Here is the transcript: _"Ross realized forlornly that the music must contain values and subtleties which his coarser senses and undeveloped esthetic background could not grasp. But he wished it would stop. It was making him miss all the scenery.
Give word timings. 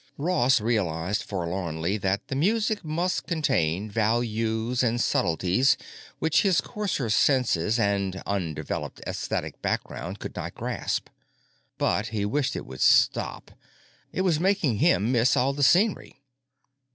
_"Ross 0.17 0.59
realized 0.59 1.21
forlornly 1.21 1.95
that 1.95 2.27
the 2.27 2.35
music 2.35 2.83
must 2.83 3.27
contain 3.27 3.87
values 3.87 4.81
and 4.81 4.99
subtleties 4.99 5.77
which 6.17 6.41
his 6.41 6.59
coarser 6.59 7.07
senses 7.07 7.77
and 7.77 8.15
undeveloped 8.25 8.99
esthetic 9.05 9.61
background 9.61 10.17
could 10.17 10.35
not 10.35 10.55
grasp. 10.55 11.07
But 11.77 12.07
he 12.07 12.25
wished 12.25 12.55
it 12.55 12.65
would 12.65 12.81
stop. 12.81 13.51
It 14.11 14.21
was 14.21 14.39
making 14.39 14.77
him 14.79 15.11
miss 15.11 15.37
all 15.37 15.53
the 15.53 15.61
scenery. 15.61 16.19